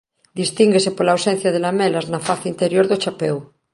Distínguense 0.39 0.91
pola 0.97 1.13
ausencia 1.15 1.53
de 1.53 1.61
lamelas 1.65 2.05
na 2.11 2.19
face 2.27 2.45
interior 2.53 2.85
do 2.87 2.99
chapeu. 3.03 3.37